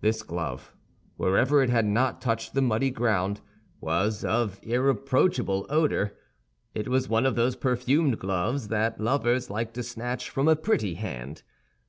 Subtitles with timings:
[0.00, 0.76] This glove,
[1.16, 3.40] wherever it had not touched the muddy ground,
[3.80, 6.16] was of irreproachable odor.
[6.72, 10.94] It was one of those perfumed gloves that lovers like to snatch from a pretty
[10.94, 11.42] hand.